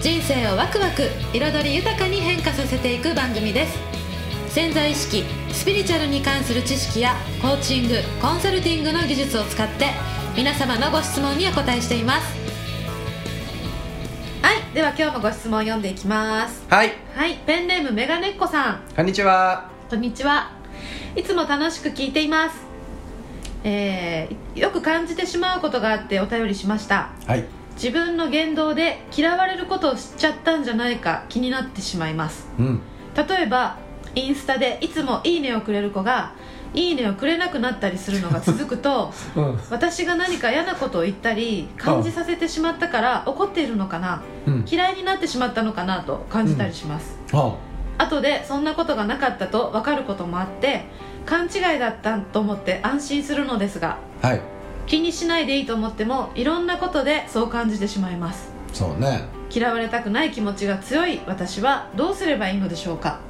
[0.00, 3.78] 人生をワクワク彩り豊かに変化させていく番組です。
[4.48, 9.90] 潜在意識スピリチュアルに関する知識やコーチングコンサルティングの技術を使って
[10.36, 12.36] 皆様のご質問にお答えしています。
[14.42, 16.64] はいでは今日もご質問を読んでいきます。
[16.68, 16.92] はい。
[17.14, 18.80] はいペンネームメガネっ子さん。
[18.94, 19.70] こんにちは。
[19.90, 20.50] こんにちは。
[21.16, 22.56] いつも楽しく聞いています。
[23.64, 27.10] えーよく感じてしまうことがあってお便りしました。
[27.26, 27.44] はい
[27.76, 32.48] 自分の言動で嫌われることを知っちゃったんじゃないか気になってしまいます。
[32.58, 32.80] うん。
[33.14, 33.76] 例えば
[34.14, 36.32] インスタでいつも「いいね」をくれる子が
[36.74, 39.60] 「いいね」をくれなくなったりするのが続くと うん。
[39.70, 44.64] 私が何か嫌なことを言ったり感じさせてしまったから怒っているのかなうん。
[44.66, 47.54] 嫌いになってしまったのかなと感じたりします、あ。
[47.98, 50.86] 後でそんなことがなかったと分かることもあって
[51.24, 54.40] 勘違いだったと思って安心するのですがはい
[54.86, 58.50] 気にしないでいいと思ってもいろんなことでそう感じてしまいます。
[58.72, 59.24] そうね。
[59.50, 63.20] 嫌われたくない気持ちが強い私はどうすればいいのでしょうか。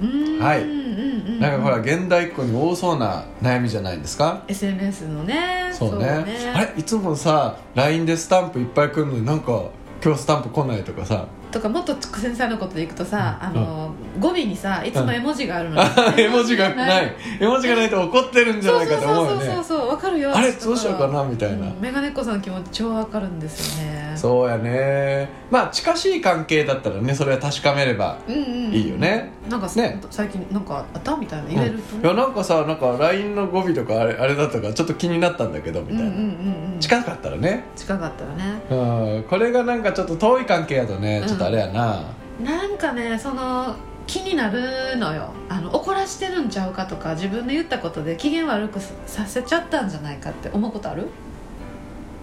[0.00, 0.42] うーん。
[0.42, 0.62] はい。
[0.62, 5.70] うんうんうんなんかほら現代っ子に多そうな悩みじゃないですか？SNS のね。
[5.72, 6.08] そうね。
[6.54, 6.74] あれ？
[6.76, 9.70] いつもさ LINE でスタンプいっぱい来るのになんか
[10.04, 15.88] 今日スタンプ来ないとかさとかもっと繊細なことでいくとさ、あの語尾にさいつも絵文字があるのに、
[16.20, 17.16] 絵文字がない。
[17.40, 25.28] 絵文字がないと怒ってるんじゃないかと思うよそうそうそうねそう分かるよあれどうしようかなみたいなうんメガネっ子さんの気持ち超分かるんですよねそうやね。
[25.50, 28.42] まあ近しい関係だったらねそれは確かめればうんうん。
[28.42, 29.30] うんいいよね。
[29.48, 29.98] なんかね。
[30.10, 32.04] 最近なんかあったみたいな言えると、うん。
[32.04, 36.80] いやなんかさなんか LINE の語尾とかあれあれだったからちょっと気になったんだけどみたいな、うんうんうんうん。
[36.80, 37.64] 近かったらね。
[37.76, 38.60] 近かったらね。
[38.70, 39.22] うん。
[39.24, 42.02] これがなんかちょっと遠い関係やとねちょっとあれやな、
[42.42, 43.74] なんかねその
[44.06, 45.32] 気になるのよ。
[45.50, 51.08] あの怒らしてるんちゃうかとか自分で言ったことで機嫌悪くさせちゃったんじゃないかって思うことある？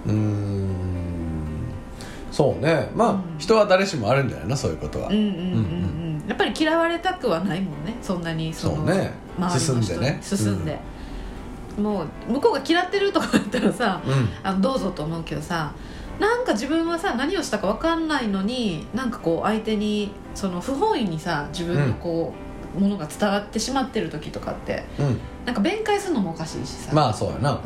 [0.06, 0.45] うーん
[2.36, 2.92] そうね。
[2.94, 3.22] まあ、うん。
[3.38, 6.24] 人は誰しもあるんじゃなそういうことは、うんうんうんうん。
[6.28, 9.14] やっぱり嫌われたくはないもんねそんなにそのそうね。
[9.58, 10.20] 進んでね。
[10.22, 10.78] 進んで、
[11.80, 14.30] もう向こうが嫌ってるとかだったらさうん。
[14.44, 15.74] あのどうぞと思うけどさ
[16.20, 22.45] なんか自分はさ何をしたか分かんないのになんかこう相手にその不本意にさ自分のこう、
[22.80, 25.20] ものが伝わってしまってる時とかってうん。
[25.46, 27.62] なんか弁解するのもおかしいしさ、まあそうやな。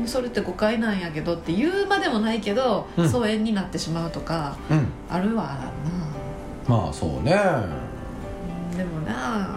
[0.00, 3.08] うん、それって誤解なんやけどって言うまでもないけど、うん。
[3.08, 4.86] 疎遠になってしまうとかうん。
[5.10, 6.76] あるわな。
[6.76, 7.32] まあそうね。
[8.70, 8.76] うん。
[8.76, 9.48] でもな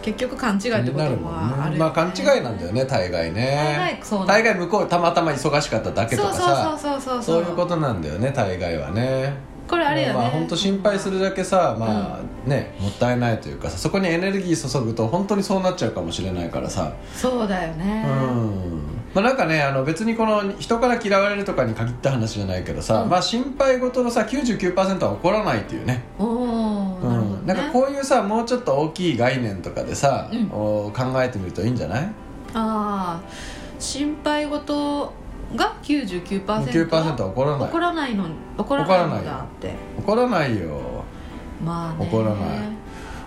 [0.00, 6.78] 結局勘違いってこともあるよ、ね、まあ勘違いなんだよね大概大ね大概向こうたまたま忙しかっただけとかさ。
[6.78, 7.22] そうそうそうそう。
[7.22, 9.34] そういうことなんだよね大概はね
[9.68, 10.14] これあれやね。
[10.14, 16.92] まあ本当心配するだけさまあねもったいないというかさそこにエネルギー注ぐと本当にそうなっちゃうかもしれないからさ。
[17.14, 18.04] そうだよね。
[18.06, 18.82] うん。
[19.14, 23.08] まあなんかねあの別にこの人から嫌われるとかに限った話じゃないけどさ、うん。
[23.08, 24.74] まあ心配事のさ99%
[25.04, 26.02] は起こらないっていうね。
[26.18, 30.50] うん、なんかこういうさもうちょっと大きい概念とかでさ、うん。
[30.52, 32.02] お考えてみるといいんじゃない？
[32.02, 32.10] あ
[32.54, 33.20] あ
[33.78, 35.12] 心配事
[35.56, 37.66] が99%は ?9% は起こらない。
[37.66, 38.24] 起こらないの？
[38.58, 39.74] 起こらないのだって。
[39.98, 41.04] 起こらないよ。
[41.64, 42.06] まあね。
[42.06, 42.38] 起こらない。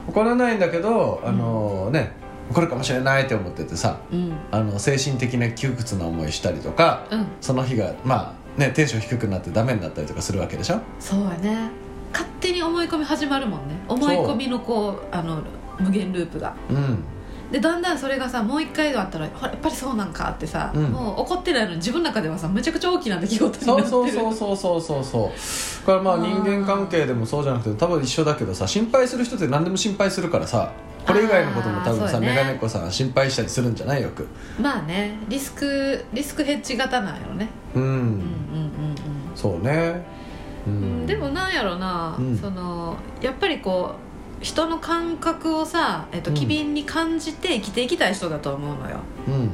[0.08, 2.14] 起こらないんだけどあのね
[2.50, 4.34] 起こるかもしれないって思っててさうん。
[4.52, 7.28] あの精神的な窮屈な思いしたりとかうん。
[7.42, 10.80] その日がまあねテンション低くなってダメになったりとかするわけでしょ？
[11.00, 11.70] そうやね。
[12.14, 13.76] 勝手に思い込み始まるもんね。
[13.88, 15.42] 思い込みのこうあの
[15.80, 16.56] 無限ループが。
[16.70, 17.04] うん
[17.52, 20.84] でだんだんそれがさもう一回あったらやっぱりそうなんかってさ、うん。
[20.86, 23.88] もう怒ってないのに自分の中ではさめちゃくちゃ大きな出来事になってる。
[23.88, 25.40] そうそうそうそうそうそう。
[25.40, 30.74] そうこれまあ人間関係でもそうじゃなくて多分一緒だけどさ心配する人って何でも心配するからさ
[31.06, 32.28] これ以外のことも多分さ、ね。
[32.28, 34.28] メガネっ子さんは心配したりするんじゃないよく。
[34.60, 37.48] まあねリスクリスクヘッジ型なんやろね。
[37.74, 38.22] うん、うんうん
[39.36, 40.06] そうね
[40.68, 40.76] ううん。
[40.76, 41.04] うん。
[41.04, 42.38] んでもなんやろな、うん。
[42.38, 44.07] そのやっぱりこう
[44.42, 46.36] 人の感覚をさ、えっと、うん。
[46.36, 49.50] 機敏に感じて生きていきたい人だと思うのよ、うん。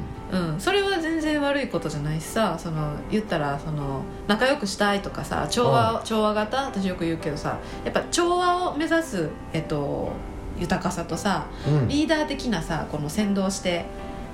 [0.53, 6.65] うん、それは全然悪いことじゃないしさその言ったらその仲良くしたいとかさ調和調和型？
[6.65, 10.11] 私よく言うけどさやっぱ調和を目指す、えっと、
[10.59, 11.87] 豊かさとさうん。
[11.87, 13.85] リーダー的なさこの先導して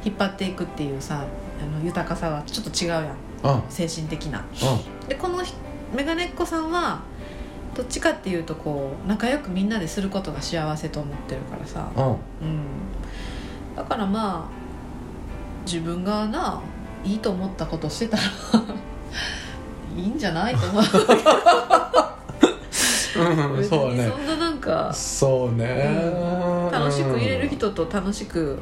[0.05, 1.25] 引っ張っていくっていうさ
[1.61, 3.55] あの豊かさはちょっと違うやん。
[3.55, 3.63] うん。
[3.69, 4.39] 精神的な。
[4.39, 5.53] うでこのひ
[5.93, 7.01] メガネっ子さんは
[7.79, 12.03] どっちかっていうとこう仲良くみんなですることが幸せと思ってるからさ、うん。
[12.05, 12.17] うん、
[13.73, 16.61] だからまあ自分がな
[17.05, 18.23] いいと思ったことしてたら
[19.95, 20.83] いいんじゃないと思う。
[20.83, 20.85] う
[23.61, 24.09] んそうね。
[24.09, 26.11] そんななんかそうね、
[26.69, 28.61] 楽しく入れるうん人と楽しく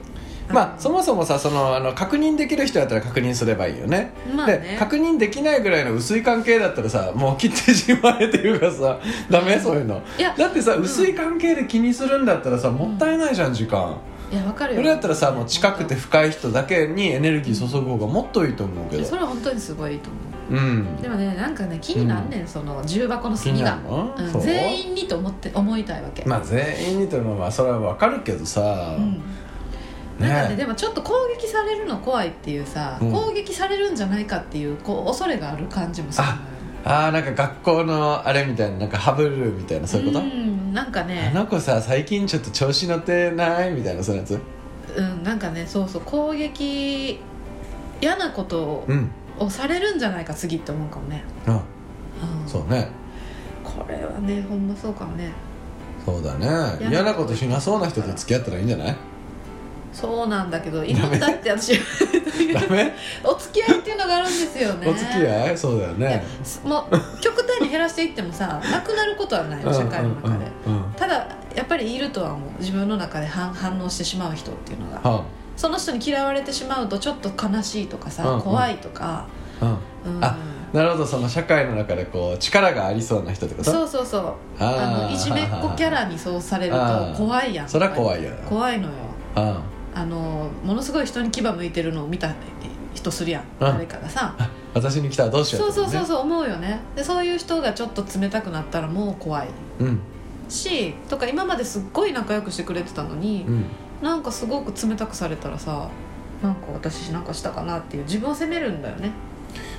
[0.49, 4.57] まあそもそもさそのあの確認できる人だったら確認すればいいよね,、まあね。
[4.59, 8.99] で確認できないぐらいの薄い関係だったらさもう切ってしまえっていうかさ
[9.29, 9.59] ダメ？
[9.59, 10.01] そういうの。
[10.17, 10.83] いやだってさ、うん。
[10.83, 13.97] 薄い関係で気にするんだったらさもったいないじゃん時間。
[14.31, 14.79] いやわかるよ。
[14.79, 19.05] それだったらさもう近くて深い人だけにエネルギー注ぐ方がもっといいと思うけど。
[19.05, 20.23] それは本当にすごいいいと思う。
[20.55, 20.97] ん。
[20.99, 27.23] うでもねなんかね気になんねん、その重箱の気隅がうん全員にと思って思いたいわけ、まあ全員にという。
[27.23, 29.11] のはそれは分かるけどさ、うん。
[29.13, 29.21] ね
[30.19, 33.11] なんかねでもちょっと攻撃されるの怖いっていうさ、うん。
[33.11, 36.37] 攻撃されるんじゃないかっていうこう恐れがある感じもするのよ。
[36.85, 41.31] ああなんか学校のあれみたいななんかハブるみたいなそういうこと、んなんかね。
[41.33, 44.39] あの子さ最近ちょっと調子乗ってないみたいなそういうやつ？
[44.95, 47.19] うんなんかねそうそう攻撃
[48.01, 49.11] 嫌なことうん。
[49.39, 51.61] をされるんじゃないか次って思うかもね、あ
[52.41, 52.49] うん。
[52.49, 52.87] そうね。
[53.63, 55.31] これはねほんまそうかもね。
[56.05, 56.47] そうだね。
[56.89, 58.95] 嫌なことしなそうな人と付き合ったらいいんじゃない？
[59.99, 61.73] そうなんだけど今だって私
[63.23, 64.87] お付き合いっていうのがあるんですよね。
[64.87, 65.57] お付き合い？
[65.57, 66.23] そうだよいやね
[66.63, 70.35] もう極端に減らしていってもさなくなることはないの社会の中で、
[70.67, 70.85] うんうんうん。
[70.85, 72.49] うんただやっぱりいるとは思う。
[72.59, 75.09] 自分の中で反反応してしまう人っていうのが。
[75.09, 75.23] は
[75.55, 78.41] その人に嫌われてしまうとちょっと悲しいとかさ、うんうん。
[78.41, 79.25] 怖いとか、
[79.59, 80.17] あうん。
[80.17, 80.37] うん、あ
[80.71, 83.71] なるほどその社会の中でこう力がありそうな人ってこと？
[83.71, 84.33] そうそうそう。
[84.59, 87.67] あのいじめっ子キャラにそうされると怖いやん。
[87.67, 88.29] そりゃ怖いよ。
[88.47, 88.93] 怖いのよ。
[89.33, 92.33] ああのものすごい人に牙向いてるのを見た
[92.93, 93.43] 人するやん。
[93.43, 94.35] うん誰かがさ。
[94.37, 96.79] あ私に来たらどうしようそうそうそううそう思うよね。
[96.95, 99.47] でそういう人がちょっと冷たくなったらもう怖い。
[99.79, 99.99] うん。
[100.49, 103.65] しとか今まですっごい仲良くしてくれてたのに、うん。
[104.01, 105.89] なんかすごく冷たくされたらさ
[106.43, 109.11] なんか私なんかしたかなっていう自分を責めるんだよね。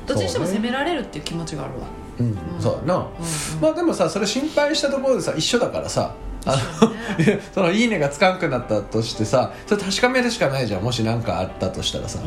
[0.07, 1.87] どっちにしても責められるっていう気持ちがあるわ。
[2.19, 2.27] うん。
[2.27, 2.37] うん。
[2.61, 2.97] そうだな。
[2.97, 3.61] うんうん。
[3.61, 6.15] まあでもさそれ心配したところでさ一緒だからさ
[6.57, 10.83] ねの そのいいねがつかんくなったとしてさそれ確かめるしかないじゃん。
[10.83, 12.21] もし何かあったとしたらさ、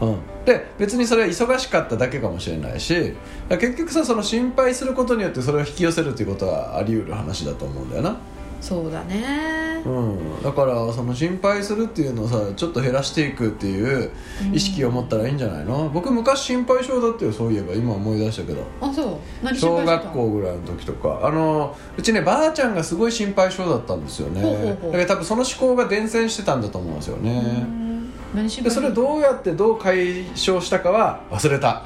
[0.00, 0.08] うん。
[0.08, 3.14] うん、で別にそれは忙しかっただけかもしれないし
[3.48, 8.16] 結局さその心配することによってそれを引き寄せるっていうことはあり得る話だと思うんだよな、
[8.60, 9.82] そうだね。
[9.84, 14.10] うん、だからその心配するっていうのをさちょっと減らしていくっていう
[14.52, 17.72] 意識を持ったらいいんじゃないの、僕昔心配性だったよそういえば。
[17.72, 18.62] 今思い出したけど。
[18.80, 19.54] あそう。
[19.56, 21.20] 小学校ぐらいの時とか。
[21.22, 24.76] あのうちねばあちゃんがすごい心配性だったんですよね。
[24.82, 28.12] だから多分その思考が伝染してたんだと思うんですよね、うん。
[28.34, 31.84] 何心配でそれをどうやってどう解消したかは忘れた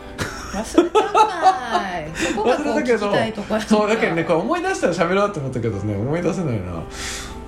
[0.55, 2.11] 忘れたい。
[2.15, 6.83] そこがこう聞きたいところそうだけどねこれ思い出したら喋ろうと思ったけどね思い出せないな。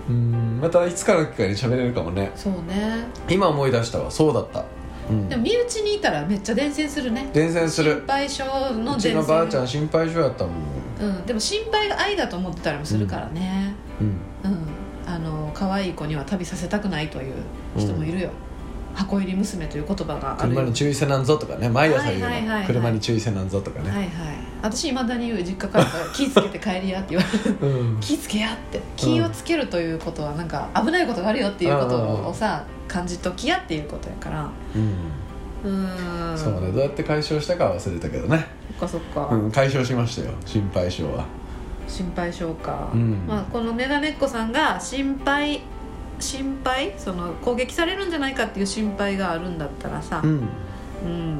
[0.08, 2.30] うんまたいつかの機会に喋れるかもね。
[2.34, 3.06] そうね。
[3.28, 4.10] 今思い出したわ。
[4.10, 4.64] そうだった、
[5.10, 5.28] うん。
[5.28, 7.28] でも身内にいたらめっちゃ伝染するね。
[7.32, 7.94] 伝染する。
[7.94, 10.54] 心配性のうち伝染のばあちゃん心配性やったもん。
[11.00, 13.74] うん、でも心配が愛だと思ってたりもするからね。
[14.00, 14.06] うん。
[14.50, 14.58] うん、
[15.06, 17.34] あの可愛い子には旅させたくないという
[17.76, 18.30] 人もいるよ、
[18.96, 22.66] 箱入り娘という言葉があるよ車に注意せなんぞとかね毎朝言うの、はいはいはいはい。
[22.66, 24.10] 車に注意せなんぞとかね、はいはい。
[24.62, 27.24] 私いまだに言う実家帰ったら気ぃつけて帰りやって言わ
[27.60, 27.74] れる。
[27.74, 28.00] うん。
[28.00, 28.80] 気ぃつけやって。
[28.96, 34.50] 気をつけるということはなんか危ないことがあるよっていうことをさ感じときやっていうことやから。
[34.74, 35.26] うん。
[35.62, 36.38] うーん。
[36.38, 41.26] そうねどうやって解消したかは忘れたけどね、そっかそっか、うん、解消しましたよ心配性は。
[41.86, 43.26] 心配性か、うん。
[43.26, 45.60] まあ、このメガネっ子さんが心配
[46.18, 50.30] 心配その攻撃されるんじゃないかっていう心配があるんだったらさ、うん。
[51.04, 51.34] うん。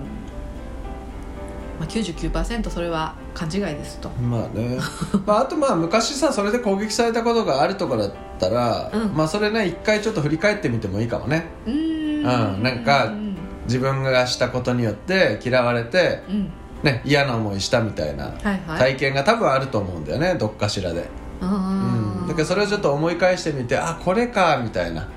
[1.79, 4.09] まあ、99%それは勘違いですと。
[4.11, 4.79] まあね、
[5.27, 9.15] まあ、あとまあ昔さそれで攻撃されたことがあるとかだったら、うん。
[9.15, 11.47] まあそれね一回ちょっと振り返ってみてもいいかもね。
[11.67, 12.23] うん。
[12.23, 13.37] なんかうん。
[13.67, 16.51] 自分がしたことによって嫌われて、うん。
[16.83, 21.09] ね、嫌な思いしたみたいなはいはい、体験が多分あると思うんだよねどっかしらで、
[21.41, 21.96] あうん、ー
[22.27, 25.09] だからそれをちょっと思い返してみてあこれかみたいな。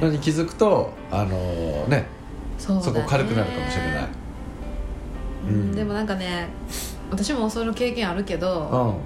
[0.00, 2.06] のに気づくとあのーね
[2.58, 4.08] そこ軽くなるかもしれない。
[5.48, 5.72] うん。
[5.74, 6.48] でもなんかね
[7.10, 9.00] 私もその経験あるけうどん。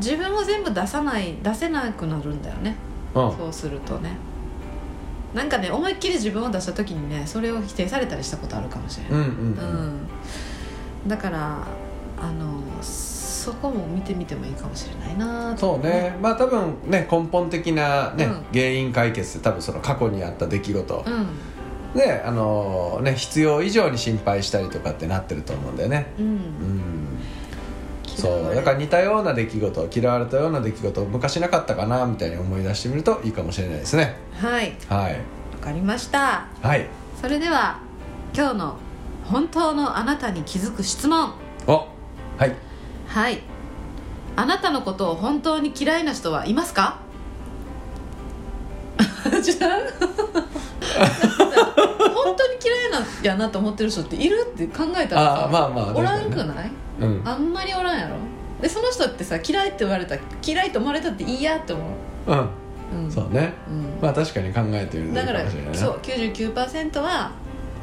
[0.00, 2.76] 自分を全部出さない出せなくなるんだよね。
[3.14, 3.36] うん。
[3.36, 4.16] そうするとね。
[5.34, 10.08] なんかね思いっきり自分を出した時にねそれを否定されたりしたことあるかもしれない、うん
[11.06, 11.58] だから
[12.20, 12.60] あの
[13.48, 15.58] そこも見てみてもいいかもしれないなと。
[15.58, 16.14] そうね。
[16.20, 18.44] まあ多分ね根本的な、ねうん。
[18.52, 21.04] 原因解決多分その過去にあった出来事。
[21.06, 21.98] うん。
[21.98, 26.12] であのね必要以上に心配したりとかってなってると思うんだよね。
[26.18, 26.26] うん。
[26.26, 26.40] うん。
[28.04, 34.16] そうだから似たような出来事嫌われたような出来事昔なかったかなみたいに思い出してみるといいかもしれないですね。
[34.34, 34.76] はい。
[34.88, 35.12] はい。
[35.12, 35.18] わ
[35.62, 36.48] かりました。
[36.60, 36.86] はい。
[37.18, 37.80] それでは
[38.34, 38.76] 今日の
[39.24, 41.32] 本当のあなたに気づく質問。
[41.66, 41.86] お
[42.36, 42.67] はい
[43.08, 43.40] はい。
[44.36, 46.98] あなたのことを本当に嫌いな人はいますか？
[49.42, 49.70] じゃあ
[52.14, 56.70] 本当に嫌いなんやなと思ってる人っているって考えたらさあーまあまあおらんくない？
[57.00, 57.22] うん。
[57.24, 58.16] あんまりおらんやろ？
[58.62, 61.82] でその人ってさ嫌いって言われたら嫌いと思われたっていいやって思
[62.26, 62.48] う、うん。
[63.04, 63.52] うん、そうね。
[63.68, 63.98] うん。
[64.02, 65.40] まあ確かに考えてみるだから
[65.74, 67.30] そう99%は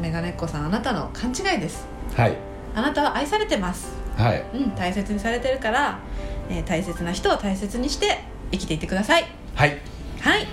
[0.01, 1.85] メガネっ子さんあなたの勘違いです。
[2.15, 2.35] はい。
[2.75, 4.45] あなたは愛されてますはい。
[4.53, 5.99] うん大切にされてるから、
[6.49, 8.19] えー大切な人を大切にして
[8.51, 9.25] 生きていってください。
[9.55, 9.77] はい。
[10.21, 10.47] はい。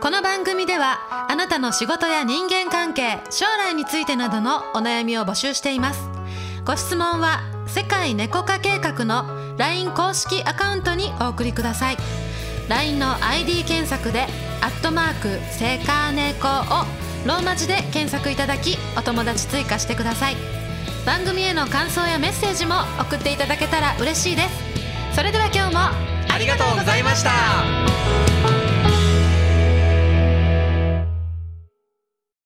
[0.00, 6.08] この番組ではあなたの仕事や人間関係将来についてなどのお悩みを募集しています。
[6.64, 11.96] ご質問は世界猫化計画の LINE 公式アカウントにお送りください。
[12.68, 14.26] LINE の ID 検索で
[14.60, 16.84] 「アットマークセカネコ」を
[17.26, 20.36] ローマ字で検索いただきお友達追加してください
[21.06, 25.14] 番組への感想やメッセージも送っていただけたら嬉しいです。
[25.14, 25.80] それでは今日も
[26.34, 28.55] ありがとうございました。